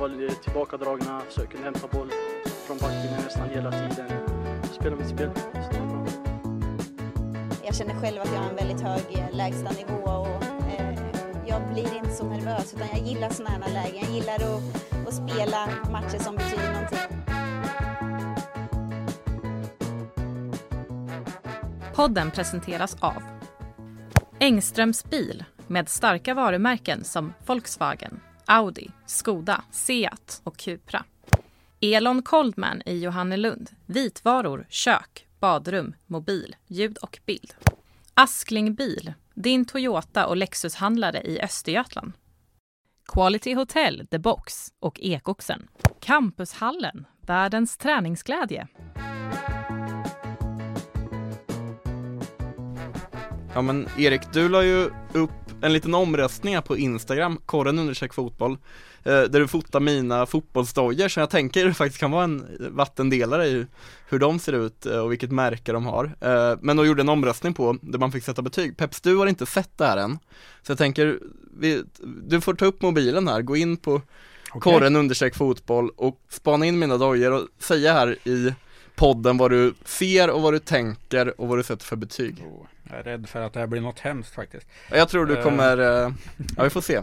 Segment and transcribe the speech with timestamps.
[0.00, 2.10] var tillbakadragna, kunde hämta boll
[2.66, 4.10] från backlinjen nästan hela tiden.
[4.72, 5.30] Spela mitt spel.
[7.64, 10.42] Jag känner själv att jag har en väldigt hög eh, lägstanivå och
[10.78, 10.98] eh,
[11.46, 14.04] jag blir inte så nervös utan jag gillar sådana här lägen.
[14.04, 16.98] Jag gillar att, att spela matcher som betyder någonting.
[21.94, 23.22] Podden presenteras av
[24.38, 28.20] Engströms bil med starka varumärken som Volkswagen,
[28.52, 31.04] Audi, Skoda, Seat och Cupra.
[31.80, 33.70] Elon Coldman i Johannelund.
[33.86, 37.54] Vitvaror, kök, badrum, mobil, ljud och bild.
[38.14, 42.12] Askling Bil, din Toyota och Lexushandlare i Östergötland.
[43.12, 45.68] Quality Hotel, The Box och Ekoxen.
[46.00, 48.68] Campushallen, världens träningsglädje.
[53.54, 58.14] Ja men Erik, du la ju upp en liten omröstning här på Instagram, korren undersök
[58.14, 58.52] fotboll
[59.02, 63.66] eh, Där du fotar mina fotbollsdojor som jag tänker faktiskt kan vara en vattendelare i
[64.08, 66.04] hur de ser ut eh, och vilket märke de har.
[66.20, 68.76] Eh, Men då gjorde en omröstning på där man fick sätta betyg.
[68.76, 70.18] Peps, du har inte sett det här än.
[70.62, 71.18] Så jag tänker,
[72.24, 74.02] du får ta upp mobilen här, gå in på
[74.60, 78.54] korren undersök fotboll och spana in mina dojor och säga här i
[78.94, 82.44] podden vad du ser och vad du tänker och vad du sätter för betyg
[82.90, 84.66] Jag är rädd för att det här blir något hemskt faktiskt.
[84.90, 85.42] Ja, Jag tror du Eh.
[85.42, 86.12] kommer, eh,
[86.56, 87.00] ja vi får se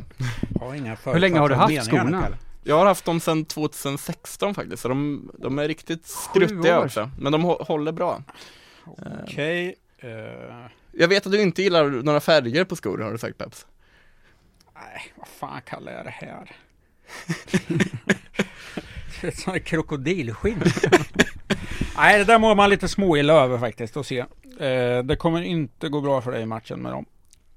[0.60, 2.28] Jag har inga Hur länge har du haft skorna?
[2.64, 7.32] Jag har haft dem sedan 2016 faktiskt, så de, de är riktigt skruttiga också Men
[7.32, 8.24] de hå- håller bra
[9.24, 9.76] Okej.
[10.00, 10.10] eh,
[10.92, 13.66] Jag vet att du inte gillar några färger på skor har du sagt Peps
[14.76, 16.52] Nej, vad fan kallar jag det här?
[19.22, 20.64] det är ett sånt här krokodilskinn.
[21.98, 24.26] Nej, det där mår man lite småilla över faktiskt att se.
[24.60, 27.06] Eh, det kommer inte gå bra för dig i matchen med dem.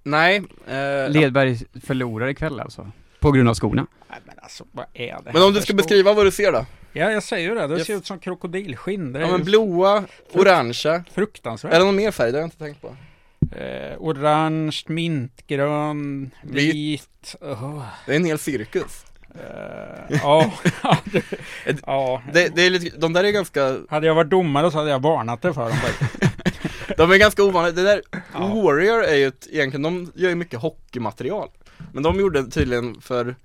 [0.02, 2.90] Nej, eh, Ledberg förlorar ikväll alltså?
[3.20, 3.86] På grund av skorna?
[4.10, 6.66] Nej men alltså, vad är det men om du ska beskriva vad du ser då?
[6.92, 7.66] Ja, jag säger ju det.
[7.66, 7.86] Det Yes.
[7.86, 9.12] ser ut som krokodilskinn.
[9.12, 11.72] Det Ja men blåa, orangea, fruktansvärt.
[11.74, 12.32] är det någon mer färg?
[12.32, 12.96] Det har jag inte tänkt på
[13.56, 16.74] Eh, orange, mintgrön, Vit.
[16.74, 17.36] vit.
[17.40, 20.52] Åh, Det är en hel cirkus eh, ja,
[21.86, 22.22] ja.
[22.32, 25.02] det, det är lite, de där är ganska, Hade jag varit domare så hade jag
[25.02, 26.32] varnat det för dem faktiskt.
[26.96, 28.02] de är ganska ovanliga, det där.
[28.32, 31.48] Warrior är ju ett, egentligen, de gör ju mycket hockeymaterial.
[31.92, 33.36] Men de gjorde tydligen för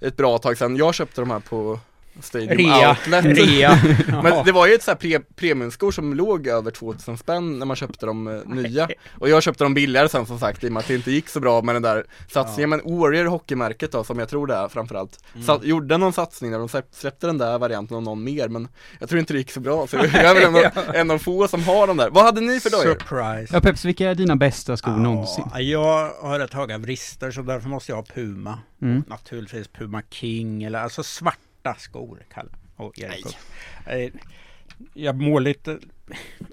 [0.00, 1.80] ett bra tag sedan, jag köpte de här på
[2.20, 2.90] Stadium Rea.
[2.90, 3.78] Outlet Rea.
[4.22, 4.42] Men Ja.
[4.46, 7.76] det var ju ett så här pre premiumskor som låg över 2000 spänn när man
[7.76, 10.80] köpte dem eh, nya Och jag köpte dem billigare sen som sagt i och med
[10.80, 14.18] att det inte gick så bra med den där satsningen Men Warrior hockeymärket då som
[14.18, 15.46] jag tror det är framförallt Mm.
[15.46, 18.68] så, Gjorde någon satsning där de släpp- släppte den där varianten och någon mer men
[19.00, 21.18] Jag tror inte det gick så bra så jag är väl en av, en av
[21.18, 22.84] få som har de där Vad hade ni för dojor?
[22.98, 23.54] Surprise.
[23.54, 25.44] Ja Peps, vilka är dina bästa skor någonsin?
[25.54, 28.58] Ja, jag har rätt höga brister så därför måste jag ha Puma.
[28.82, 29.02] Mm.
[29.06, 31.38] Naturligtvis Puma King eller alltså svarta
[31.74, 33.36] skor Kalle och Erik.
[33.86, 34.12] Nej.
[34.94, 35.78] Jag mår lite,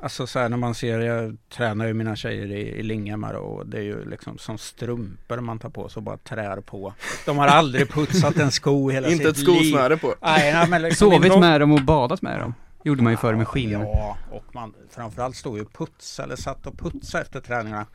[0.01, 3.67] alltså så här när man ser, jag tränar ju mina tjejer i, i Linghammar och
[3.67, 6.93] det är ju liksom som strumpor man tar på sig och bara trär på.
[7.25, 9.55] De har aldrig putsat en sko hela Inte ett sitt liv.
[9.71, 12.53] skosnöre på Nej, nej, men liksom Sovit någon- med dem och badat med dem?
[12.83, 13.71] Gjorde man ju förr med skinn.
[13.71, 17.85] Ja, och man framförallt stod ju och putsade eller satt och putsade efter träningarna.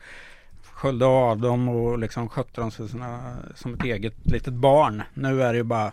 [0.63, 5.03] Sköljde av dem och liksom skötte dem som, sina, som ett eget litet barn.
[5.13, 5.91] Nu är det ju bara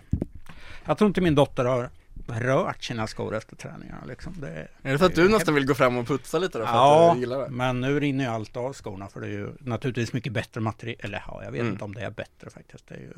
[0.88, 1.90] Jag tror inte min dotter har
[2.28, 4.34] rört sina skor efter träningarna liksom.
[4.40, 6.72] Det, Är det för att du nästan vill gå fram och putsa lite då för
[6.72, 7.50] Ja, att du gillar det?
[7.50, 10.96] men nu rinner ju allt av skorna för det är ju naturligtvis mycket bättre material.
[11.00, 11.72] Eller ja, jag vet Mm.
[11.72, 12.88] inte om det är bättre faktiskt.
[12.88, 13.12] Det är ju,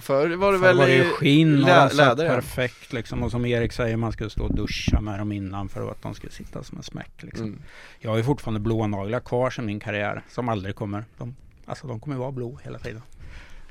[0.00, 3.22] Förr var det Förr väl var det ju skinn och lä- läder perfekt liksom.
[3.22, 6.14] Och som Erik säger, man skulle stå och duscha med dem innan för att de
[6.14, 7.46] skulle sitta som en smäck liksom.
[7.46, 7.62] Mm.
[7.98, 11.04] Jag har ju fortfarande blåa naglar kvar sedan min karriär som aldrig kommer.
[11.18, 11.36] De,
[11.66, 13.02] alltså de kommer vara blå hela tiden.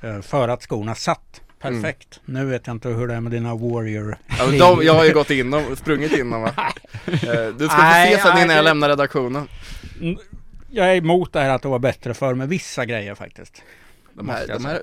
[0.01, 1.41] Eh, för att skorna satt
[1.73, 2.19] perfekt.
[2.25, 4.17] Nu vet jag inte hur det är med dina Warrior.
[4.39, 6.51] Ja, men de, jag har ju gått in dem, sprungit in dem va?
[7.05, 9.47] Eh, Du ska få se sen innan jag lämnar redaktionen
[10.01, 10.17] Mm,
[10.69, 13.61] Jag är emot det här att det var bättre för med vissa grejer faktiskt.
[14.13, 14.81] De här, de här,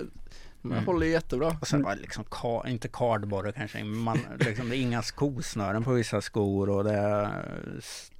[0.61, 0.85] de här Mm.
[0.85, 4.77] håller jättebra Och sen var det liksom, ka- inte cardboard kanske, men man, liksom, det
[4.77, 7.29] är inga skosnören på vissa skor och det är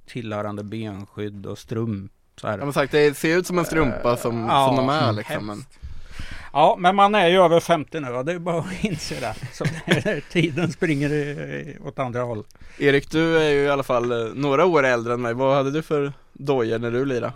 [0.06, 2.12] tillhörande benskydd och strump.
[2.40, 2.58] Så här.
[2.58, 5.16] Ja men sagt, det ser ut som en strumpa som, Ja, som de är mm,
[5.16, 5.78] liksom men, hemskt.
[6.54, 9.34] Ja, men man är ju över 50 nu och det är bara att inse det.
[9.52, 9.64] Så
[10.32, 12.44] tiden springer åt andra håll.
[12.78, 15.70] Erik du är ju i alla fall eh, några år äldre än mig, vad hade
[15.70, 17.32] du för dojor när du lirade?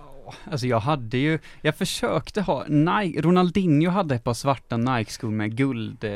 [0.51, 5.57] Alltså jag hade ju, jag försökte ha, Nike, Ronaldinho hade ett par svarta Nike-skor med
[5.57, 6.11] guld, eh,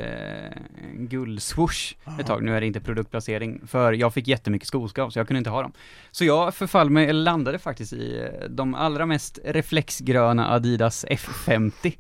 [0.95, 5.27] guldswoosh ett tag, nu är det inte produktplacering, för jag fick jättemycket skoskav så jag
[5.29, 5.73] kunde inte ha dem.
[6.11, 11.97] Så jag förfall mig, eller landade faktiskt i eh, de allra mest reflexgröna Adidas F50.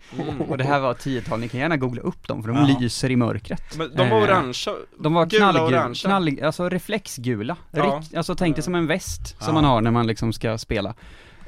[0.48, 2.76] Och det här var 10-tal, ni kan gärna googla upp dem för de Ja.
[2.80, 3.76] lyser i mörkret.
[3.78, 7.56] Men de var Eh, orangea, De var knallgula, knall, alltså reflexgula.
[7.70, 7.82] Ja.
[8.00, 9.52] Rikt, alltså tänk dig som en väst som Ja.
[9.52, 10.94] man har när man liksom ska spela.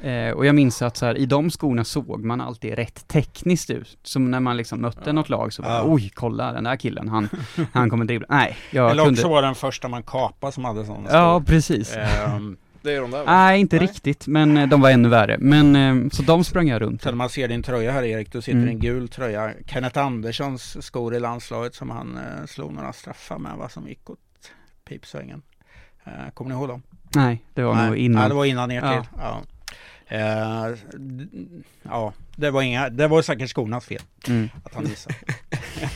[0.05, 3.69] Eh, och jag minns att så här, i de skorna såg man alltid rätt tekniskt
[3.69, 3.97] ut.
[4.03, 5.83] Som när man liksom mötte något lag så bara, Ja.
[5.85, 7.29] oj, kolla den där killen, han,
[7.73, 8.27] han kommer dribbla.
[8.29, 9.19] Nej, jag Eller kunde...
[9.21, 11.95] också var den första man kapade som hade sådana Ja, precis.
[11.95, 13.31] Ehm, det är de där va?
[13.31, 13.87] Nej, inte Nej.
[13.87, 15.37] riktigt, men eh, de var ännu värre.
[15.39, 17.01] Men, eh, så de sprang jag runt.
[17.01, 18.69] Så man ser din tröja här Erik, du sitter i Mm.
[18.75, 19.51] en gul tröja.
[19.67, 24.09] Kenneth Anderssons skor i landslaget som han eh, slog några straffar med, vad som gick
[24.09, 24.19] åt
[24.89, 25.41] pipsvängen.
[26.03, 26.83] Eh, kommer ni ihåg dem?
[27.15, 28.21] Nej, det var nog Nej, innan.
[28.23, 28.93] Ja, det var innan er Ja.
[28.93, 29.09] tid.
[29.17, 29.41] Ja.
[30.07, 30.67] Eh,
[31.83, 34.49] ja, det var inga, det var säkert skornas fel Mm.
[34.63, 35.15] att han missade.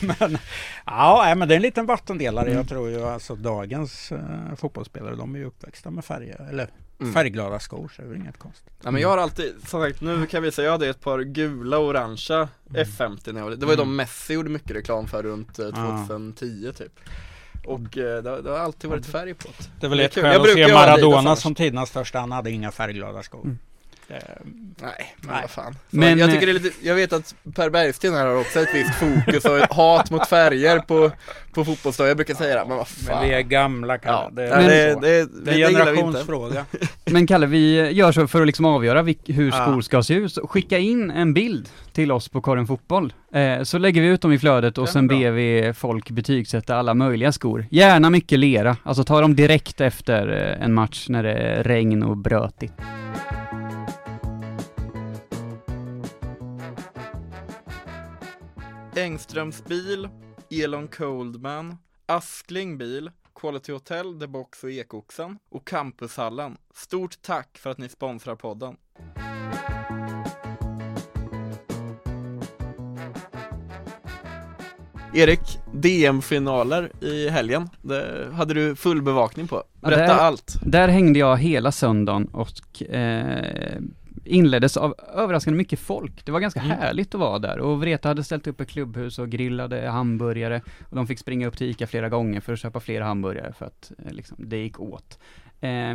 [0.00, 0.38] men,
[0.86, 2.46] ja, men det är en liten vattendelare.
[2.46, 2.56] Mm.
[2.58, 6.68] Jag tror ju alltså dagens eh, fotbollsspelare, de är ju uppväxta med färger, eller
[7.00, 7.12] Mm.
[7.12, 8.72] färgglada skor, så det är inget konstigt.
[8.82, 11.20] Ja men jag har alltid, som sagt nu kan vi säga, jag hade ett par
[11.20, 13.96] gula och orangea F50 när jag var Det var ju de Mm.
[13.96, 15.66] Messi gjorde mycket reklam för runt eh,
[16.06, 17.00] 2010 typ
[17.66, 20.14] Och eh, det, har- det har alltid varit färg på det Det är väl ett
[20.14, 23.56] skäl Jag att se Maradona som tidernas största, han hade inga färgglada skor.
[24.10, 24.42] Det-
[24.82, 25.40] Nej, men Nej.
[25.42, 28.14] vad fan Men, men, Jag eh, tycker det är lite, jag vet att Per Bergsten
[28.14, 31.10] här har också ett visst fokus och ett hat mot färger på,
[31.52, 34.16] på fotbollsdag Jag brukar säga det, men vad fan Men vi är gamla Kalle.
[34.16, 35.00] Ja, det, det, är så.
[35.00, 36.64] det, det är det, det vi inte generationsfråga.
[37.04, 40.38] Men Kalle, vi gör så för att liksom avgöra vilk, hur skor ska se ut.
[40.44, 43.12] Skicka in en bild till oss på Korren Fotboll.
[43.34, 45.18] Eh, så lägger vi ut dem i flödet och är sen bra.
[45.18, 47.66] ber vi folk betygsätta alla möjliga skor.
[47.70, 48.76] Gärna mycket lera.
[48.82, 50.28] Alltså ta dem direkt efter
[50.58, 52.72] eh, en match när det är regn och brötigt.
[58.96, 60.08] Engströms bil,
[60.50, 61.76] Elon Coldman,
[62.06, 66.56] Askling bil, Quality Hotel, The Box och Ekoxen och Campushallen.
[66.74, 68.76] Stort tack för att ni sponsrar podden.
[75.14, 79.62] Erik, DM-finaler i helgen, det hade du full bevakning på.
[79.80, 80.54] Berätta det- allt.
[80.62, 83.80] Där hängde jag hela söndagen och eh,
[84.24, 86.24] inleddes av överraskande mycket folk.
[86.24, 86.78] Det var ganska Mm.
[86.78, 90.96] härligt att vara där och Vreta hade ställt upp ett klubbhus och grillade hamburgare och
[90.96, 93.92] de fick springa upp till ICA flera gånger för att köpa fler hamburgare för att
[93.98, 95.18] eh, liksom, det gick åt.
[95.60, 95.94] Eh,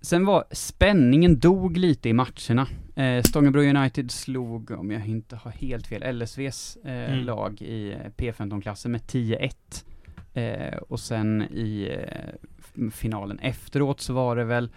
[0.00, 2.66] sen var spänningen dog lite i matcherna.
[2.96, 7.24] Eh, Stångebro United slog, om jag inte har helt fel, LSVs eh, Mm.
[7.24, 9.84] lag i eh, P15-klassen med 10-1.
[10.34, 14.70] Eh, och sen i eh, finalen efteråt så var det väl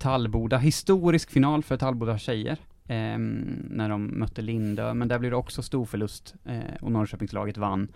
[0.00, 2.58] Tallboda, historisk final för Tallboda tjejer.
[2.86, 7.56] Eh, när de mötte Lindö, men där blev det också stor förlust eh, och Norrköpingslaget
[7.56, 7.88] vann.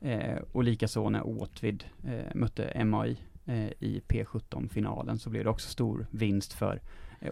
[0.00, 5.68] Eh, och likaså när Åtvid eh, mötte MAI eh, i P17-finalen så blev det också
[5.68, 6.80] stor vinst för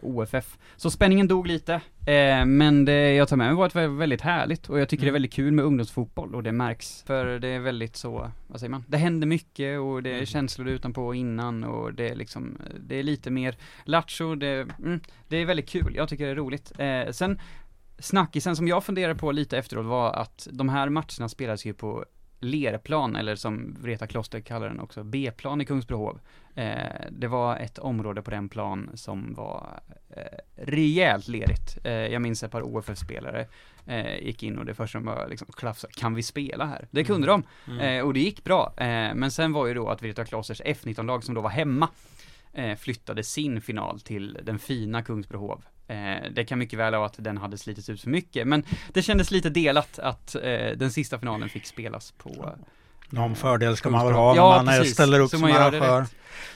[0.03, 0.59] OFF.
[0.77, 1.75] Så spänningen dog lite,
[2.07, 4.89] eh, men det jag tar med mig var att det var väldigt härligt och jag
[4.89, 5.15] tycker det är Mm.
[5.15, 7.03] väldigt kul med ungdomsfotboll och det märks.
[7.07, 10.27] För det är väldigt så, vad säger man, det händer mycket och det är Mm.
[10.27, 12.59] känslor utanpå och innan och det är liksom,
[12.89, 16.37] det är lite mer lattjo, det, mm, det är väldigt kul, jag tycker det är
[16.37, 16.73] roligt.
[16.79, 17.41] Eh, sen,
[17.99, 22.05] snackisen som jag funderade på lite efteråt var att de här matcherna spelas ju på
[22.45, 26.21] lerplan, eller som Vreta Kloster kallar den också, B-plan i Kungsbrohov.
[26.55, 26.77] Eh,
[27.11, 29.81] det var ett område på den plan som var
[30.17, 30.23] eh,
[30.57, 31.79] rejält lerigt.
[31.85, 33.47] Eh, jag minns ett par OFF-spelare
[33.87, 36.89] eh, gick in och det första de var liksom klafsade, kan vi spela här?
[36.91, 37.81] Det kunde de, Mm.
[37.81, 38.73] eh, och det gick bra.
[38.77, 41.89] Eh, men sen var ju då att Vreta Klosters F19-lag som då var hemma
[42.55, 45.65] eh, flyttade sin final till den fina Kungsbrohov.
[45.89, 49.03] Eh, det kan mycket väl ha att den hade slitits ut för mycket, men det
[49.03, 52.53] kändes lite delat att eh, den sista finalen fick spelas på
[53.11, 54.95] Någon fördel ska man väl ha när Ja, man eh, precis.
[54.95, 56.07] ställer upp som arrangör.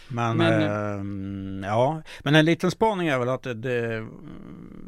[0.08, 4.06] Men, Men- ehm, ja, men en liten spaning är väl att det, det är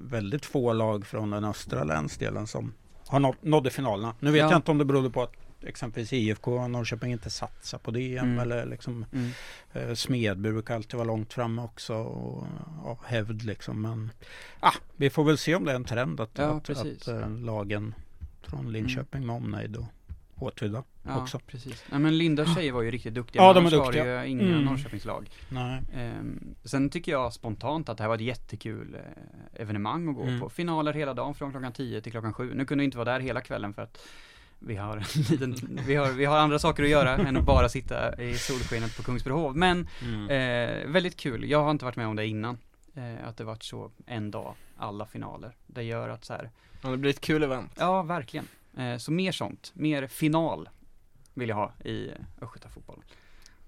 [0.04, 2.72] väldigt få lag från den östra länsdelen som
[3.08, 4.14] har nått, nådde finalerna.
[4.20, 4.50] Nu vet Ja.
[4.50, 8.38] jag inte om det berodde på att exempelvis IFK Norrköping inte satsar på DM Mm.
[8.38, 9.30] eller liksom Mm.
[9.72, 12.44] eh, Smedby brukar alltid vara långt framme också och
[12.84, 13.82] av hävd liksom.
[13.82, 14.10] Men
[14.60, 17.30] ah, vi får väl se om det är en trend att, Ja, att, att eh,
[17.30, 17.94] lagen
[18.42, 19.84] från Linköping med omnejd och
[20.40, 21.38] Åtvidaberg Ja, också.
[21.38, 21.84] precis.
[21.90, 24.04] Nej men Lindas tjejer var ju riktigt duktiga, Ja, de är duktiga.
[24.04, 24.64] var det ju inga Mm.
[24.64, 25.30] Norrköpingslag.
[25.48, 25.82] Nej.
[25.94, 30.22] Ehm, sen tycker jag spontant att det här var ett jättekul eh, evenemang att gå
[30.22, 30.40] Mm.
[30.40, 30.48] på.
[30.50, 32.54] Finaler hela dagen från klockan 10 till klockan 7.
[32.54, 33.98] Nu kunde vi inte vara där hela kvällen för att
[34.58, 37.68] vi har, en liten, vi har, vi har andra saker att göra än att bara
[37.68, 39.56] sitta i solskenet på Kungsbrohov.
[39.56, 40.28] Men Mm.
[40.30, 41.50] eh, väldigt kul.
[41.50, 42.58] Jag har inte varit med om det innan.
[42.94, 45.56] Eh, att det varit så en dag, alla finaler.
[45.66, 46.50] Det gör att så här,
[46.82, 47.72] Ja, det blir ett kul event.
[47.78, 48.46] ja verkligen.
[48.76, 50.68] Eh, så mer sånt, mer final
[51.34, 52.10] vill jag ha i
[52.40, 53.04] Östgötafotbollen.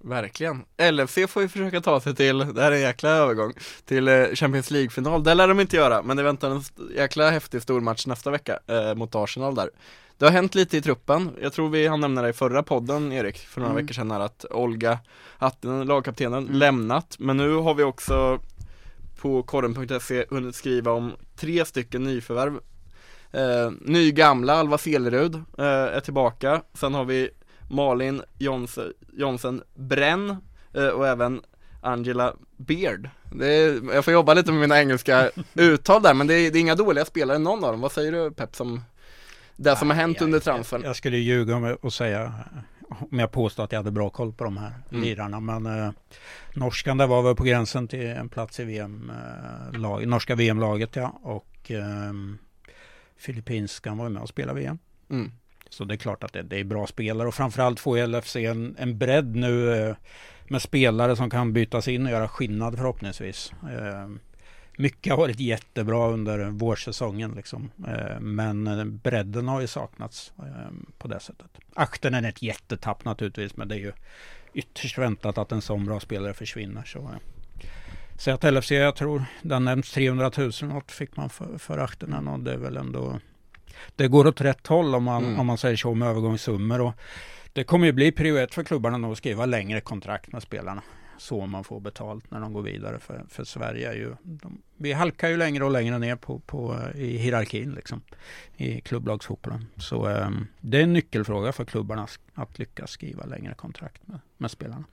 [0.05, 0.65] Verkligen.
[0.93, 3.53] LFC får ju försöka ta sig till, det här är en jäkla övergång,
[3.85, 5.25] till eh, Champions League-final.
[5.25, 6.63] Det lär de inte göra, men det väntar en
[6.97, 9.71] jäkla häftig stormatch nästa vecka eh, mot Arsenal där.
[10.19, 11.31] Det har hänt lite i truppen.
[11.43, 13.85] Jag tror vi hann nämna det i förra podden, Erik, för några Mm.
[13.85, 14.99] veckor sedan här, att Olga
[15.39, 16.57] Hattinen, lagkaptenen, Mm.
[16.57, 17.17] lämnat.
[17.19, 18.41] Men nu har vi också
[19.21, 22.59] på korren.se hunnit skriva om tre stycken nyförvärv.
[23.33, 26.63] Eh, ny gamla Alva Selerud eh, är tillbaka.
[26.75, 27.31] Sen har vi
[27.71, 30.37] Malin Jons- Jonsen Brenn
[30.75, 31.41] eh, och även
[31.83, 33.09] Angela Beard.
[33.33, 36.59] Det är, jag får jobba lite med mina engelska uttal där, men det är, det
[36.59, 37.81] är inga dåliga spelare någon av dem.
[37.81, 38.81] Vad säger du Pep som
[39.57, 40.81] det som har hänt Nej, under jag- transfern?
[40.83, 42.33] Jag, jag skulle ljuga om och säga
[43.11, 45.03] om jag påstår att jag hade bra koll på de här Mm.
[45.03, 45.41] lirarna.
[45.41, 45.91] Men eh,
[46.55, 49.13] norskan där var väl på gränsen till en plats i VM,
[49.73, 51.19] eh, lag, norska VM-laget ja.
[51.23, 52.13] Och eh,
[53.17, 54.79] filippinskan var ju med och spelade VM.
[55.11, 55.33] Mm.
[55.71, 58.77] Så det är klart att det, det är bra spelare och framförallt får LFC en,
[58.79, 59.97] en bredd nu eh,
[60.49, 63.53] med spelare som kan bytas in och göra skillnad förhoppningsvis.
[63.63, 64.09] Eh,
[64.77, 67.71] mycket har varit jättebra under vårsäsongen liksom.
[67.89, 71.51] Eh, men eh, bredden har ju saknats eh, på det sättet.
[71.75, 73.93] Akten är ett jättetapp naturligtvis men det är ju
[74.55, 76.83] ytterst väntat att en sån bra spelare försvinner.
[76.85, 77.19] Så, eh,
[78.19, 82.29] Säg att LFC, jag tror, den nämns 300 000 något fick man för, för Ahtenen
[82.29, 83.19] och det är väl ändå
[83.97, 85.41] det går åt rätt håll om man, Mm.
[85.41, 86.81] om man säger så med övergångssummor.
[86.81, 86.93] Och
[87.53, 90.83] det kommer ju bli prio ett för klubbarna nu att skriva längre kontrakt med spelarna.
[91.19, 92.99] Så man får betalt när de går vidare.
[92.99, 96.79] För, för Sverige är ju, de, vi halkar ju längre och längre ner på, på,
[96.95, 98.01] i hierarkin liksom.
[98.57, 99.67] I klubblagsfotbollen.
[99.77, 104.51] Så eh, det är en nyckelfråga för klubbarna att lyckas skriva längre kontrakt med, med
[104.51, 104.85] spelarna.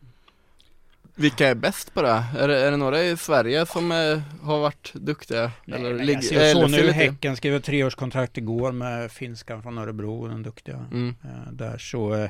[1.20, 2.24] Vilka är bäst på det?
[2.38, 5.52] Är det, är det några i Sverige som eh, har varit duktiga?
[5.66, 9.78] Nej, Eller ligger- jag ser så LFC nu, Häcken skrev treårskontrakt igår med finskan från
[9.78, 11.16] Örebro, den duktiga Mm.
[11.24, 11.78] eh, där.
[11.78, 12.30] Så eh,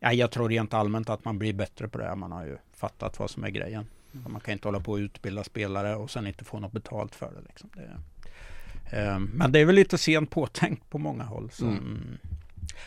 [0.00, 2.14] ja, jag tror rent allmänt att man blir bättre på det.
[2.16, 3.86] Man har ju fattat vad som är grejen.
[4.28, 7.26] Man kan inte hålla på och utbilda spelare och sen inte få något betalt för
[7.26, 7.40] det.
[7.48, 7.70] Liksom.
[7.74, 7.90] det
[9.32, 11.50] men det är väl lite sent påtänkt på många håll.
[11.52, 11.78] Så, Mm.
[11.78, 12.18] mm.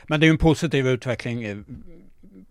[0.08, 1.66] Men det är en positiv utveckling.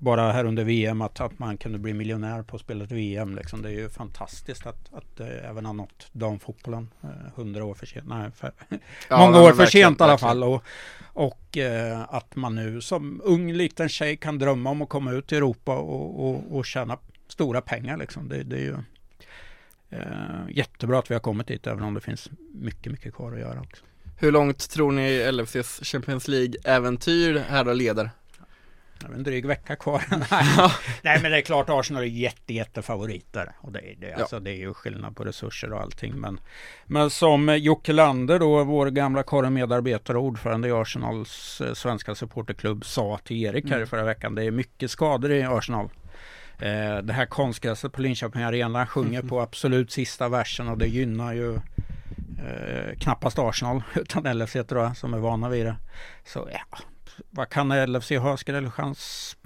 [0.02, 3.34] Bara här under VM att, att man kunde bli miljonär på att spela ett VM.
[3.36, 3.62] Liksom.
[3.62, 6.90] Det är ju fantastiskt att, att det även har nått damfotbollen.
[7.02, 8.06] eh, Hundra år för sent.
[8.08, 8.52] Nej, för,
[9.08, 10.44] Ja, många år för sent i alla fall.
[10.44, 10.62] Och,
[11.02, 15.32] och eh, att man nu som ung liten tjej kan drömma om att komma ut
[15.32, 17.96] i Europa och, och, och tjäna stora pengar.
[17.96, 18.28] Liksom.
[18.28, 18.76] Det, det är ju
[20.48, 23.60] jättebra att vi har kommit dit även om det finns mycket, mycket kvar att göra
[23.60, 23.84] också.
[24.18, 28.10] Hur långt tror ni LFCs Champions League-äventyr här då leder?
[29.04, 30.02] En dryg vecka kvar.
[31.02, 31.18] Nej.
[31.22, 33.52] Men det är klart Arsenal är jätte, jätte favoriter.
[33.60, 36.12] Och det, är- det, alltså, det är ju skillnad på resurser och allting.
[36.14, 36.40] Men,
[36.86, 42.14] men som Jocke Lander då, vår gamla korren medarbetare och ordförande i Arsenals eh, svenska
[42.14, 43.86] supporterklubb sa till Erik här i Mm.
[43.88, 44.34] förra veckan.
[44.34, 45.88] Det är mycket skador i Arsenal.
[46.58, 51.32] Eh, det här konstgräset på Linköping Arena sjunger på absolut sista versen och det gynnar
[51.32, 55.76] ju eh, knappast Arsenal utan LFC tror jag som är vana vid det.
[56.24, 56.78] Så ja,
[57.30, 58.36] vad kan LFC ha?
[58.36, 59.36] Skrällchans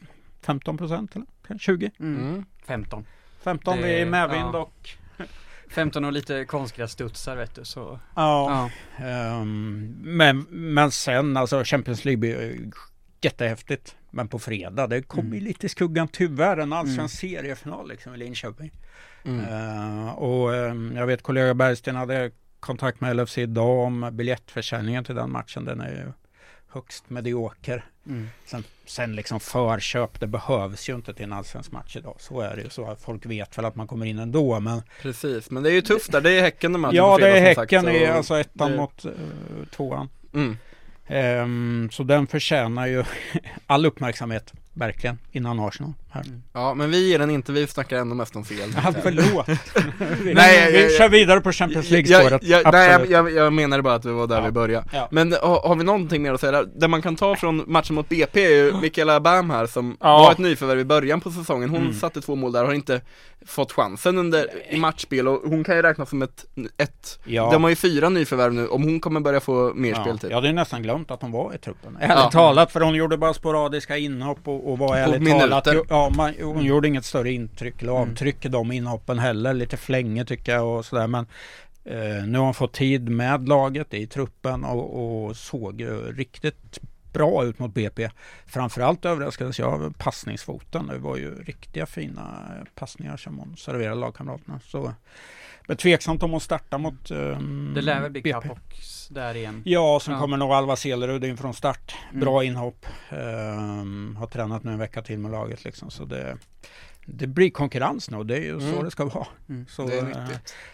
[0.43, 1.91] 15 procent eller Kanske 20?
[2.01, 2.21] Mm.
[2.29, 2.45] Mm.
[2.67, 3.07] 15.
[3.41, 4.59] 15 Det- vid medvind ja.
[4.59, 4.91] och
[5.71, 8.01] 15 och lite konstiga studsar vet du så.
[8.15, 8.71] ja.
[8.99, 12.59] ehm, men, men sen alltså Champions League blir
[13.21, 13.97] jättehäftigt.
[14.11, 15.45] Men på fredag, det kommer ju Mm.
[15.45, 16.57] lite i skuggan tyvärr.
[16.57, 17.39] En allsvensk Mm.
[17.39, 18.71] seriefinal liksom i Linköping.
[19.25, 19.45] Mm.
[19.45, 22.31] Eh, och ehm, jag vet kollega Bergsten hade
[22.61, 25.65] kontakt med LFC idag om biljettförsäljningen till den matchen.
[25.65, 26.13] Den är ju
[26.77, 27.85] högst medioker.
[28.07, 28.29] Mm.
[28.47, 32.17] Sen, sen liksom förköp, det behövs ju inte till en allsvensk match idag.
[32.19, 32.71] Så är det ju.
[32.71, 34.61] Så folk vet väl att man kommer in ändå.
[34.61, 37.39] Men Precis, men det är ju tufft där, det är Häcken de möter ja, det
[37.39, 39.13] är sagt, Häcken så- i alltså ettan det- mot uh,
[39.77, 40.09] tvåan.
[40.35, 40.57] Mm.
[41.07, 43.05] Ehm, så den förtjänar ju
[43.67, 45.93] all uppmärksamhet, verkligen, innan Arsenal.
[46.17, 46.25] Här.
[46.27, 46.43] Mm.
[46.53, 49.49] Ja, men vi ger den inte, vi snackar ändå mest om fel Ja, förlåt!
[50.25, 52.43] vi Nej, vi jag- kör vidare på Champions League-spåret.
[52.73, 54.45] nej, jag, jag, menade bara att vi var där Ja.
[54.45, 55.09] vi började Ja.
[55.11, 56.67] Men har, har vi någonting mer att säga där?
[56.77, 60.19] Det man kan ta från matchen mot BP är ju Mikaela Bam här som Ja.
[60.19, 61.93] var ett nyförvärv i början på säsongen Hon Mm.
[61.95, 63.01] satte två mål där, har inte
[63.47, 66.45] fått chansen under i matchspel och hon kan ju räknas som ett,
[66.77, 67.51] ett Ja.
[67.53, 70.35] De har ju fyra nyförvärv nu, om hon kommer börja få mer Ja, speltid jag
[70.37, 71.97] hade nästan glömt att hon var i truppen.
[72.01, 72.31] Ärligt Ja.
[72.31, 76.35] talat, för hon gjorde bara sporadiska inhopp och, och var ärligt talat, jo- ja, man,
[76.43, 78.11] hon gjorde inget större intryck eller Mm.
[78.11, 79.55] avtryck i de inhoppen heller.
[79.55, 81.07] Lite flänge tycker jag och sådär.
[81.07, 81.27] Men
[81.85, 85.87] eh, nu har hon fått tid med laget i truppen och, och såg
[86.17, 86.79] riktigt
[87.13, 88.11] bra ut mot BP.
[88.47, 90.87] Framförallt överraskades jag av passningsfoten.
[90.87, 92.45] Det var ju riktiga fina
[92.75, 94.61] passningar som hon serverade lagkamraterna.
[94.65, 94.95] Så,
[95.67, 98.33] men tveksamt om hon startar mot um, Det lär väl bli BP.
[98.49, 99.63] Capox där igen.
[99.65, 100.21] Ja, sen Ja.
[100.21, 101.95] kommer nog Alva Selerud in från start.
[102.11, 102.21] Mm.
[102.21, 102.87] Bra inhopp.
[103.11, 105.91] Ehm, har tränat nu en vecka till med laget liksom.
[105.91, 106.37] Så det,
[107.07, 108.85] det blir konkurrens nu och det är ju så Mm.
[108.85, 109.27] det ska vara.
[109.49, 109.67] Mm.
[109.69, 110.09] Så, eh,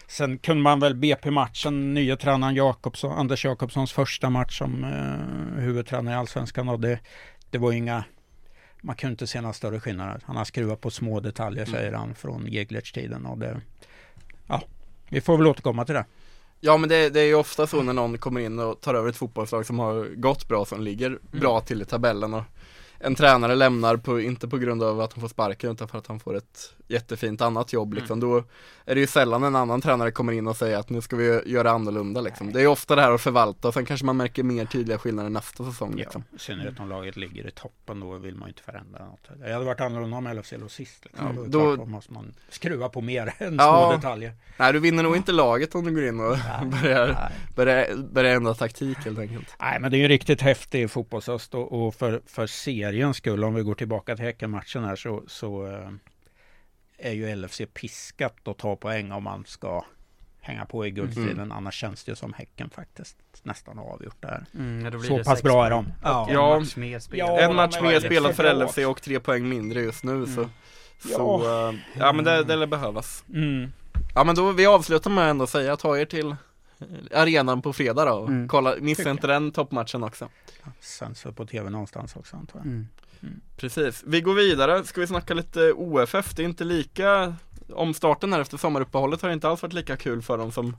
[0.07, 6.13] sen kunde man väl BP-matchen, nya tränaren Jakobsson, Anders Jakobssons första match som eh, huvudtränare
[6.15, 6.69] i Allsvenskan.
[6.69, 6.99] Och det,
[7.49, 8.03] det var inga
[8.85, 10.21] man kunde inte se några större skillnader.
[10.25, 11.73] Han har skruvat på små detaljer Mm.
[11.79, 13.61] säger han från Jeglertz-tiden och det
[14.47, 14.61] Ja,
[15.13, 16.05] vi får väl återkomma till det.
[16.59, 19.09] Ja men det, det är ju ofta så när någon kommer in och tar över
[19.09, 22.43] ett fotbollslag som har gått bra, som ligger bra till i tabellen och
[22.99, 26.07] en tränare lämnar på, inte på grund av att han får sparken utan för att
[26.07, 28.19] han får ett jättefint annat jobb liksom.
[28.19, 28.43] Då
[28.85, 31.41] är det ju sällan en annan tränare kommer in och säger att nu ska vi
[31.45, 32.53] göra annorlunda liksom.
[32.53, 34.97] Det är ju ofta det här att förvalta och sen kanske man märker mer tydliga
[34.97, 36.23] skillnader nästa säsong liksom.
[36.31, 39.27] Ja, I synnerhet om laget ligger i toppen då vill man ju inte förändra något.
[39.45, 41.05] Det hade varit annorlunda om LFC låg sist.
[41.05, 41.27] Liksom.
[41.37, 43.81] Ja, då, då- måste man skruva på mer än Ja.
[43.89, 44.33] små detaljer.
[44.57, 46.37] Nej du vinner nog inte laget om du går in och
[46.81, 47.31] börjar, Nej.
[47.55, 49.55] börjar, börjar ändra taktik helt enkelt.
[49.59, 53.53] Nej, men det är ju riktigt häftig fotbollshöst och, och för, för seriens skull, om
[53.53, 55.89] vi går tillbaka till Häckenmatchen här så, så eh,
[57.03, 59.85] är ju LFC piskat att ta poäng om man ska
[60.41, 61.39] hänga på i guldstriden.
[61.39, 61.51] Mm.
[61.51, 64.45] Annars känns det ju som Häcken faktiskt nästan har avgjort det här.
[64.55, 65.87] Mm, ja, då blir Så det pass bra är de.
[66.03, 66.27] Ja.
[66.29, 66.59] En Ja.
[66.59, 67.19] match mer spel.
[67.19, 70.49] Ja, match mer spelad för LFC och tre poäng mindre just nu så, Mm.
[70.99, 71.69] så Ja.
[71.69, 73.23] eh, ja men det, det lär behövas.
[73.33, 73.71] Mm.
[74.15, 76.35] Ja men då, vi avslutar med att ändå säga, ta er till
[77.13, 78.47] arenan på fredag då och Mm.
[78.47, 80.29] kolla, missa inte den toppmatchen också.
[80.79, 82.85] Sänds väl på tv någonstans också antar jag.
[83.23, 83.41] Mm.
[83.57, 87.35] Precis, vi går vidare, ska vi snacka lite OFF, det är inte lika,
[87.73, 90.75] omstarten här efter sommaruppehållet har inte alls varit lika kul för dem som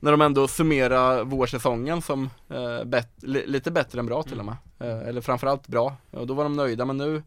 [0.00, 4.44] när de ändå summerar vårsäsongen som eh, bet, li, lite bättre än bra till och
[4.44, 4.56] med.
[4.78, 7.22] Eh, eller framförallt bra, och då var de nöjda men nu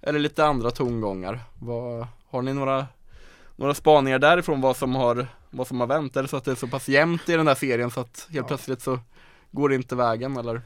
[0.00, 1.40] är det lite andra tongångar.
[1.58, 2.86] Vad, har ni några,
[3.56, 6.14] några spaningar därifrån vad som har, vad som har vänt?
[6.14, 8.36] Det så att det är så pass jämnt i den här serien så att helt
[8.36, 8.42] Ja.
[8.44, 8.98] plötsligt så
[9.50, 10.62] går det inte vägen eller?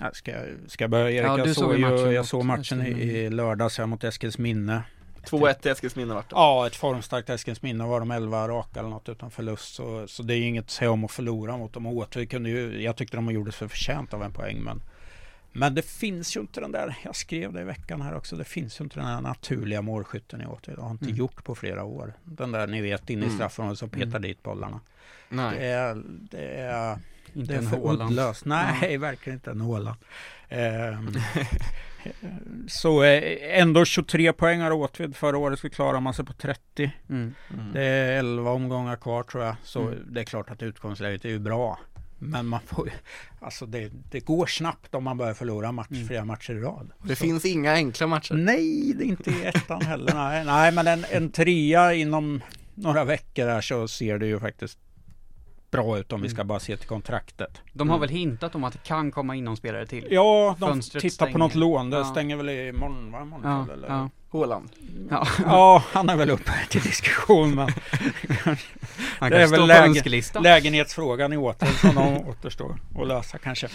[0.00, 0.32] Ja, Ska,
[0.66, 1.26] ska jag börja Erik?
[1.26, 1.78] Ja, du jag såg såg,
[2.08, 4.82] ju jag såg matchen i, lördags här mot Eskilsminne.
[5.24, 6.36] 2-1 i Eskilsminne vart det.
[6.36, 9.74] Ja, ett formstarkt Eskilsminne var de 11 raka eller något utan förlust.
[9.74, 11.86] Så, så det är ju inget att säga om att förlora mot dem.
[11.86, 14.60] Åtvid kunde ju, jag tyckte de gjorde sig förtjänt av en poäng.
[14.60, 14.82] Men,
[15.52, 18.44] men det finns ju inte den där, jag skrev det i veckan här också, det
[18.44, 20.76] finns ju inte den där naturliga målskytten i Åtvid.
[20.76, 21.16] Det har inte Mm.
[21.16, 22.12] gjort på flera år.
[22.24, 23.36] Den där ni vet inne i Mm.
[23.36, 24.22] straffområdet som petar Mm.
[24.22, 24.80] dit bollarna.
[25.28, 25.56] Nej.
[25.58, 26.98] Det är, det är
[27.34, 28.44] Inte det är en för uddlöst.
[28.44, 29.96] Nej, verkligen inte en Haaland.
[30.48, 31.08] Ehm,
[32.68, 35.16] så eh, ändå 23 poäng har Åtvid.
[35.16, 36.90] Förra året så klarar man sig på 30.
[37.10, 37.34] Mm.
[37.54, 37.72] Mm.
[37.72, 39.54] Det är 11 omgångar kvar tror jag.
[39.64, 39.98] Så Mm.
[40.10, 41.78] det är klart att utgångsläget är ju bra.
[42.20, 42.90] Men man får
[43.40, 46.06] alltså det, det går snabbt om man börjar förlora match, Mm.
[46.06, 46.90] flera matcher i rad.
[47.02, 48.34] Det Så- finns inga enkla matcher.
[48.34, 50.14] Nej, det är inte i ettan heller.
[50.14, 52.40] Nej, nej men en, en trea inom
[52.74, 54.78] några veckor här så ser det ju faktiskt
[55.70, 57.62] bra ut om vi ska bara se till kontraktet.
[57.72, 58.08] De har Mm.
[58.08, 60.06] väl hintat om att det kan komma in någon spelare till?
[60.10, 61.38] Ja, de Fönstret tittar på stänger.
[61.38, 61.90] något lån.
[61.90, 62.04] Det Ja.
[62.04, 63.22] stänger väl imorgon, va?
[63.22, 63.88] Imorgon Ja, eller?
[63.88, 64.10] ja.
[64.30, 64.68] Håland.
[65.10, 65.26] ja.
[65.44, 67.54] ja, han är väl uppe till diskussion.
[67.54, 67.68] Men
[69.18, 73.68] Han Det är väl på läge- lägenhetsfrågan i åter som de återstår att lösa kanske.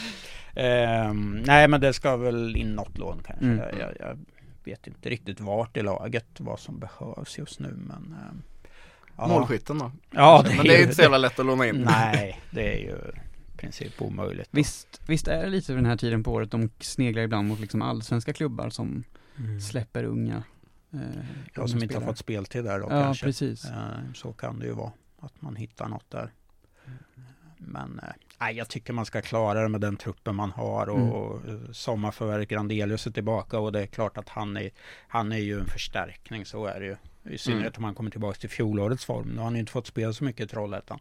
[0.55, 3.45] Ehm, nej, men det ska väl in något lån kanske.
[3.45, 3.57] Mm.
[3.57, 4.17] Jag, jag, jag
[4.63, 7.73] vet inte riktigt vart i laget vad som behövs just nu.
[7.87, 8.41] Men, ehm,
[9.17, 9.27] ja.
[9.27, 9.91] Målskytten då.
[10.11, 11.75] Ja, Men det är ju inte så jävla lätt att låna in.
[11.75, 12.95] Nej, det är ju
[13.53, 14.47] i princip omöjligt.
[14.51, 17.59] Visst, visst är det lite vid den här tiden på året de sneglar ibland mot
[17.59, 19.03] liksom allsvenska klubbar som
[19.37, 19.61] Mm.
[19.61, 20.43] släpper unga
[20.93, 20.99] eh,
[21.55, 23.25] Jag som inte har fått speltid där då Ja, kanske.
[23.25, 23.65] precis.
[23.65, 24.91] Eh, Så kan det ju vara.
[25.19, 26.31] Att man hittar något där.
[27.57, 28.01] Men
[28.39, 30.89] eh, jag tycker man ska klara det med den truppen man har.
[30.89, 31.11] Och, Mm.
[31.11, 33.59] och eh, sommarförvärvet Grandelius är tillbaka.
[33.59, 34.69] Och det är klart att han är,
[35.07, 36.45] han är ju en förstärkning.
[36.45, 36.95] Så är det ju.
[37.29, 39.27] I synnerhet om han kommer tillbaka till fjolårets form.
[39.29, 40.99] Nu har han ju inte fått spela så mycket i Trollhättan.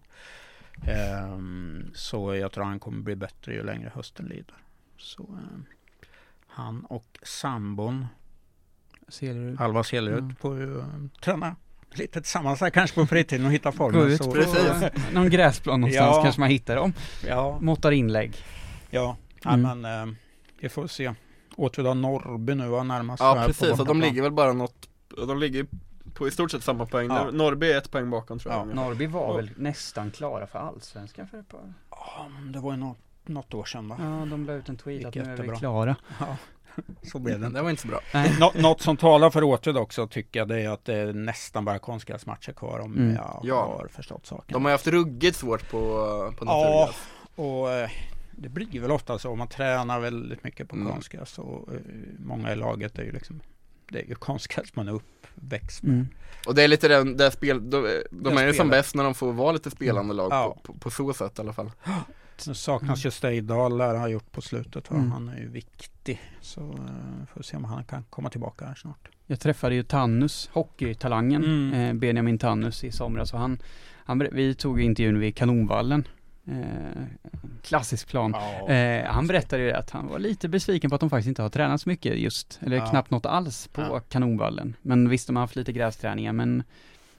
[0.87, 4.55] Ehm, så jag tror han kommer bli bättre ju längre hösten lider.
[4.99, 5.65] Så ehm,
[6.47, 8.07] han och sambon
[9.09, 9.57] Ser du?
[9.59, 10.35] Alva Selerud Mm.
[10.37, 10.85] får ju eh,
[11.23, 11.57] träna
[11.95, 14.07] lite tillsammans här kanske på fritiden och hitta Gå formen.
[14.07, 15.13] ut Så, på Precis.
[15.13, 16.23] någon gräsplan någonstans Ja.
[16.23, 16.93] kanske man hittar dem.
[17.27, 18.37] ja, Måttar inlägg.
[18.91, 19.17] ja.
[19.45, 19.65] Mm.
[19.65, 20.15] ja men eh,
[20.61, 21.15] vi får se.
[21.57, 23.19] Åtvid Norrby nu var närmast.
[23.21, 24.89] så Ja precis, och de ligger väl bara något,
[25.27, 25.67] de ligger
[26.15, 27.09] på i stort sett samma poäng.
[27.09, 27.31] Ja.
[27.31, 28.61] Norrby är ett poäng bakom tror jag.
[28.69, 28.75] Ja.
[28.75, 29.33] Norrby var Ja.
[29.37, 33.55] väl nästan klara för allsvenskan för ett par Ja, men det var ju något, något
[33.55, 33.97] år sedan va?
[34.01, 35.97] Ja, de la ut en tweet Gick att nu är vi klara.
[36.21, 36.37] Ja,
[37.03, 37.49] så blev det.
[37.55, 38.01] Det var inte så bra.
[38.41, 41.65] Nå, något som talar för Åtvid också tycker jag det är att det är nästan
[41.65, 43.15] bara konstgräsmatcher kvar om Mm.
[43.15, 43.65] jag Ja.
[43.79, 44.53] har förstått saken.
[44.53, 45.79] De har ju haft ruggigt svårt på,
[46.39, 46.55] på Ja.
[46.55, 47.09] naturgräs.
[47.35, 47.91] Och eh,
[48.31, 50.93] det blir väl ofta så om man tränar väldigt mycket på Mm.
[50.93, 51.81] konstgräs och eh,
[52.19, 53.41] många i laget är ju liksom
[53.89, 55.95] det är ju konstgräs man är uppväxt med.
[55.95, 56.07] Mm.
[56.47, 58.71] Och det är lite den, det spel, de, de är ju som spelar.
[58.71, 60.57] bäst när de får vara lite spelande lag Ja.
[60.63, 61.71] på, på, på så sätt i alla fall.
[62.37, 64.91] Sen saknas ju Steidal lär han ha gjort på slutet.
[64.91, 65.13] Mm.
[65.13, 66.21] Han är ju viktig.
[66.41, 66.77] Så uh,
[67.33, 69.09] får vi se om han kan komma tillbaka här snart.
[69.27, 71.75] Jag träffade ju Tannus, hockeytalangen, Mm.
[71.75, 73.59] eh, Benjamin Tannus i somras och han,
[74.05, 76.05] han vi tog intervjun vid Kanonvallen.
[76.49, 77.03] Eh,
[77.63, 78.35] klassisk plan.
[78.69, 81.49] Eh, han berättade ju att han var lite besviken på att de faktiskt inte har
[81.49, 82.87] tränat så mycket just, eller Ja.
[82.87, 84.01] knappt något alls på Ja.
[84.01, 84.77] Kanonvallen.
[84.83, 86.63] Men visst, de har haft lite grästräningar, men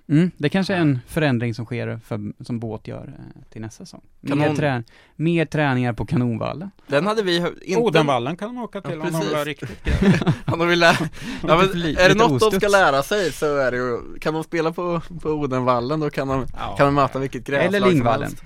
[0.10, 3.86] mm, det kanske är en förändring som sker, för, som båt gör eh, till nästa
[3.86, 4.02] säsong.
[4.22, 4.56] Mer, Kanon.
[4.56, 4.84] trä,
[5.16, 6.72] mer träningar på Kanonvallen.
[6.88, 7.80] Den hade vi hö- inte...
[7.82, 9.34] Odenvallen kan de åka till Ja, om de vill precis.
[9.36, 10.34] ha riktigt.
[10.46, 10.98] Han de vill lära...
[11.48, 14.44] ja, men, är det något de ska lära sig så är det ju, kan de
[14.44, 16.76] spela på, på Odenvallen då kan de, Ja.
[16.78, 18.22] kan de möta vilket gräslag Eller som Lingvallen.
[18.24, 18.44] helst.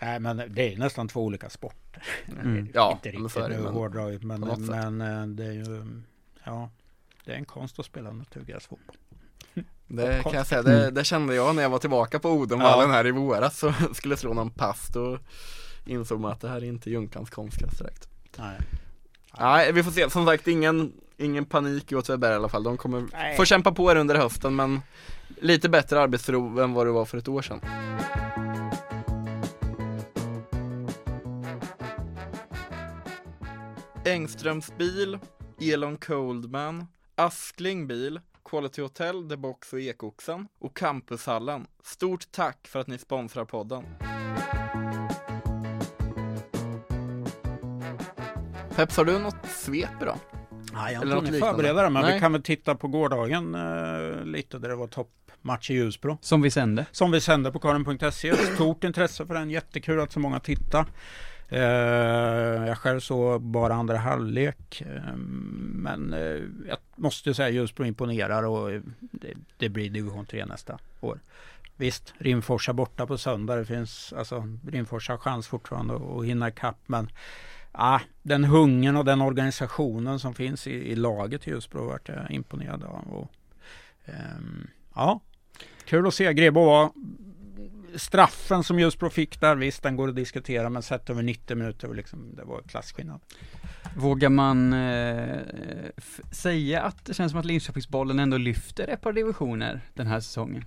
[0.00, 2.02] Nej men det är nästan två olika sporter.
[2.42, 2.68] Mm.
[2.74, 5.86] Ja, Inte riktigt det, nu men hårdraget men, men eh, det är ju
[6.44, 6.70] Ja
[7.24, 8.96] Det är en konst att spela naturgräsfotboll.
[9.86, 10.72] Det kan jag säga, Mm.
[10.72, 12.94] det, det kände jag när jag var tillbaka på Odenvallen Ja.
[12.94, 15.18] här i våras så skulle slå någon pass då
[15.86, 18.08] insåg man att det här är inte Junkans konstgräs direkt.
[18.38, 18.56] Nej.
[19.38, 20.10] Nej, vi får se.
[20.10, 22.62] Som sagt, ingen, ingen panik i Åtvidaberg i alla fall.
[22.62, 23.36] De kommer Nej.
[23.36, 24.80] få kämpa på er under hösten, men
[25.40, 27.60] lite bättre arbetsro än vad det var för ett år sedan.
[34.10, 35.18] Engströms bil,
[35.60, 41.66] Elon Coldman, Askling bil, Quality Hotel, The Box och Ekoxen och Campushallen.
[41.84, 43.84] Stort tack för att ni sponsrar podden.
[48.76, 50.18] Peps, har du något svep idag?
[50.72, 52.14] Nej, jag har inte hunnit förbereda det men Nej.
[52.14, 56.18] vi kan väl titta på gårdagen eh, lite där det var toppmatch i Ljusbro.
[56.20, 56.86] Som vi sände.
[56.92, 58.36] Som vi sände på karin.se.
[58.36, 60.86] Stort intresse för den, jättekul att så många tittar.
[61.52, 64.82] Eh, jag själv såg bara andra halvlek.
[64.86, 70.46] Eh, men eh, jag måste säga Ljusbro imponerar och eh, det, det blir division 3
[70.46, 71.20] nästa år.
[71.76, 73.56] Visst, Rimforsa borta på söndag.
[73.56, 77.10] Det finns, alltså, Rimforsa har chans fortfarande att hinna ikapp men
[77.72, 82.30] ah, den hungern och den organisationen som finns i, i laget i Ljusbro vart jag
[82.30, 83.12] imponerad av.
[83.12, 83.30] Och,
[84.04, 85.20] ehm, ja,
[85.84, 86.92] Kul att se Grebo var
[87.96, 91.88] Straffen som Ljusbro fick där, visst den går att diskutera men sett över 90 minuter
[91.88, 93.20] var liksom, det var klasskillnad.
[93.96, 95.38] Vågar man eh,
[96.32, 100.64] säga att det känns som att Linköpingsbollen ändå lyfter ett par divisioner den här säsongen?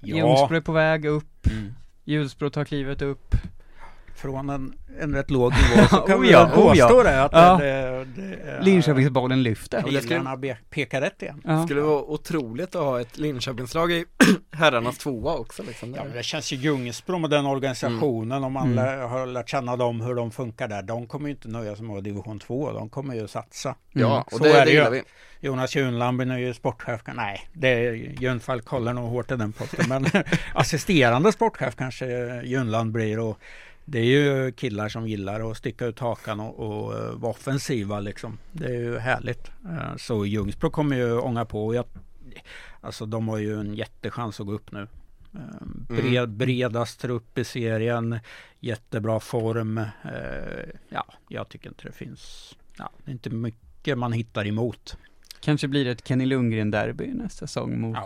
[0.00, 1.72] Ljungsbro är på väg upp, Mm.
[2.04, 3.34] Hjulsbro tar klivet upp.
[4.18, 6.86] Från en, en rätt låg nivå så kan Oh vi ja, väl oh ja.
[6.88, 7.56] påstå det att Ja.
[7.56, 7.64] det,
[8.04, 9.78] det, det är Linköpingsbollen lyfter.
[9.86, 11.42] Ja, det skulle- Pilarna be- pekar rätt igen.
[11.44, 11.64] Ja.
[11.64, 14.04] skulle vara otroligt att ha ett Linköpingslag i
[14.52, 15.94] herrarnas tvåa också liksom.
[15.94, 18.76] Ja, det känns ju Ljungsbro med den organisationen om man Mm.
[18.76, 20.82] lär, har lärt känna dem hur de funkar där.
[20.82, 22.72] De kommer ju inte nöja sig med division 2.
[22.72, 23.74] De kommer ju satsa.
[23.92, 24.76] Ja, och Så det, är det det ju.
[24.76, 25.02] gillar vi.
[25.40, 27.00] Jonas Junland är ju sportchef.
[27.14, 29.84] Nej, det är Jönfalk håller nog hårt i den posten.
[29.88, 30.06] Men
[30.54, 32.06] assisterande sportchef kanske
[32.44, 33.18] Junland blir.
[33.18, 33.38] Och
[33.90, 38.00] det är ju killar som gillar att sticka ut hakan och, och eh, vara offensiva
[38.00, 38.38] liksom.
[38.52, 39.50] Det är ju härligt.
[39.64, 41.66] Eh, Så Ljungsbro kommer ju ånga på.
[41.66, 41.84] Och Jag,
[42.80, 44.88] alltså de har ju en jättechans att gå upp nu.
[45.34, 48.18] Eh, Bred, bredast trupp i serien.
[48.60, 49.80] Jättebra form.
[50.88, 52.54] Ja, jag tycker inte det finns.
[52.78, 54.96] Ja, inte mycket man hittar emot.
[55.40, 57.96] Kanske blir det ett Kenny Lundgren-derby nästa säsong mot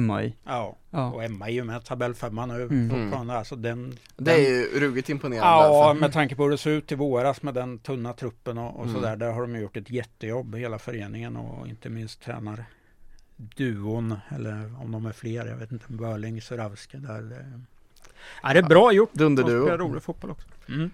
[0.00, 0.32] MAI.
[0.44, 1.10] Ja, Ja.
[1.12, 2.90] och Emma är ju med tabellfemma nu Mm.
[2.90, 3.38] fortfarande.
[3.38, 6.00] Alltså den, Det är ju ruggigt imponerande Ja, alltså.
[6.00, 8.82] med tanke på hur det såg ut i våras med den tunna truppen och, och
[8.84, 8.94] Mm.
[8.94, 9.16] sådär.
[9.16, 12.64] Där har de gjort ett jättejobb, hela föreningen och inte minst tränar
[13.36, 17.22] duon eller om de är fler, jag vet inte, Börling, Suravski där.
[17.22, 17.60] Det,
[18.42, 19.10] ja, det är bra gjort.
[19.12, 19.62] De Dunderduo.
[19.64, 20.46] spelar rolig fotboll också.
[20.68, 20.90] Mm.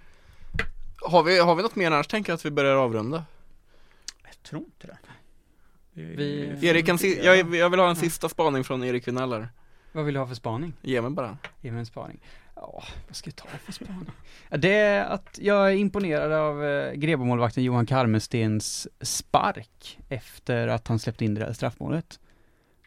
[1.00, 3.24] Har vi, har vi något mer annars tänker jag att vi börjar avrunda?
[4.24, 4.98] Jag tror inte det.
[6.02, 9.46] Vi- Erik, en si- jag, jag vill ha en sista spaning från Erik Vinell
[9.92, 10.72] Vad vill du ha för spaning?
[10.82, 11.38] Ge mig bara.
[11.60, 12.20] Ge mig en spaning.
[12.54, 14.10] Ja, vad ska jag ta för spaning?
[14.50, 20.88] Ja, det är att jag är imponerad av eh, Grebomålvakten Johan Karmestens spark efter att
[20.88, 22.20] han släppte in det där straffmålet.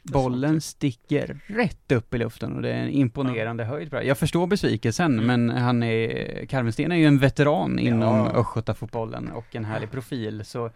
[0.03, 4.03] Bollen sticker rätt upp i luften och det är en imponerande höjd på det.
[4.03, 5.25] Jag förstår besvikelsen, Mm.
[5.45, 8.31] men han är, Karmensten är ju en veteran inom Ja.
[8.31, 10.71] Östgötafotbollen och en härlig profil, så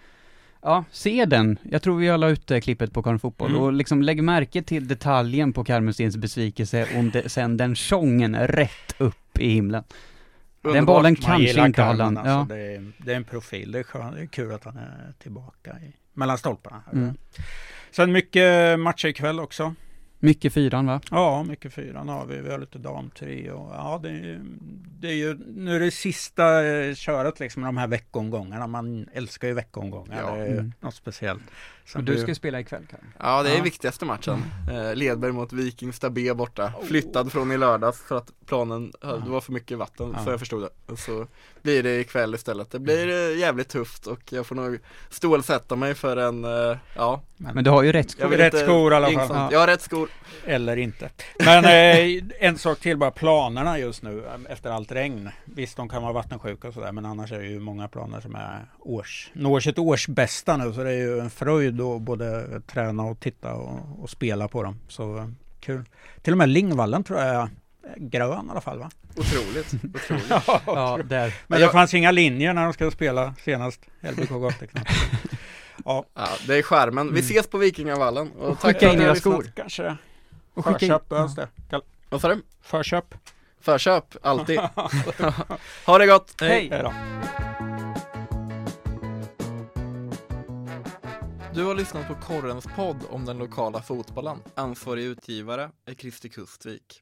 [0.67, 1.59] Ja, se den.
[1.63, 3.61] Jag tror vi la ut det klippet på Karin Fotboll Mm.
[3.61, 8.95] och liksom lägg märke till detaljen på Karmenstens besvikelse och de, sen den tjongen rätt
[8.97, 9.83] upp i himlen.
[10.61, 10.85] Den Underbart.
[10.95, 12.25] bollen Man kanske inte har landat.
[12.27, 12.57] alltså, Ja.
[12.59, 13.79] det, är, det är en profil, det
[14.15, 16.81] det är kul att han är tillbaka i, mellan stolparna.
[16.93, 17.13] Mm.
[17.91, 19.75] Sen mycket matcher ikväll också.
[20.25, 21.01] Mycket fyran va?
[21.11, 22.37] Ja, mycket fyran har vi.
[22.41, 24.41] Vi har lite damtre och ja, det är, ju-
[24.99, 28.67] det är ju nu är det sista eh, köret liksom de här veckomgångarna.
[28.67, 30.21] Man älskar ju veckomgångar.
[30.21, 30.35] Ja.
[30.35, 30.73] Det är ju Mm.
[30.79, 31.43] något speciellt.
[31.85, 33.05] Sen du ska spela ikväll Karin.
[33.19, 33.63] Ja det är Ja.
[33.63, 34.43] viktigaste matchen.
[34.71, 36.73] Eh, Ledberg mot Vikingstad B borta.
[36.87, 40.23] Flyttad från i lördags för att planen, det var för mycket vatten Ja.
[40.23, 40.97] så jag förstod det.
[40.97, 41.27] Så
[41.61, 42.71] blir det ikväll istället.
[42.71, 47.21] Det blir eh, jävligt tufft och jag får nog stålsätta mig för en, eh, ja.
[47.37, 48.27] Men du har ju rätt skor.
[48.29, 49.27] Rätt skor i alla fall.
[49.29, 49.49] Ja.
[49.51, 50.09] Jag har rätt skor.
[50.45, 51.09] Eller inte.
[51.45, 55.29] Men eh, en sak till bara planerna just nu eh, efter allt regn.
[55.45, 58.35] Visst de kan vara vattensjuka och sådär men annars är det ju många planer som
[58.35, 63.03] är års, når sitt årsbästa nu så det är ju en fröjd att både träna
[63.03, 64.79] och titta och, och spela på dem.
[64.87, 65.27] Så eh,
[65.59, 65.83] kul.
[66.21, 67.49] Till och med Lingvallen tror jag är
[67.97, 68.89] grön i alla fall va?
[69.17, 70.29] Otroligt, otroligt.
[70.65, 71.33] Ja, där.
[71.47, 73.81] Men Jag- det fanns inga linjer när de skulle spela senast.
[74.01, 74.87] LBK Gotteknapp.
[75.85, 77.13] Ja, Ja, det är skärmen.
[77.13, 78.31] Vi ses på Vikingavallen.
[78.31, 79.51] Och, Och tack skicka in era skor.
[79.55, 79.97] kanske.
[80.53, 81.47] Och Förköp behövs det.
[82.09, 82.41] Vad sa du?
[82.61, 83.15] Förköp.
[83.61, 84.59] Förköp, alltid.
[85.85, 86.69] ha det gott, Hej!
[86.71, 86.83] Hej
[91.55, 94.37] Du har lyssnat på Korrens podd om den lokala fotbollen.
[94.55, 97.01] Ansvarig utgivare är Kristi Kustvik.